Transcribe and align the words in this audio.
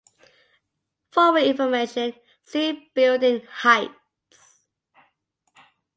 For 1.11 1.31
more 1.31 1.37
information, 1.43 2.13
see 2.43 2.89
building 2.95 3.43
heights. 3.47 4.47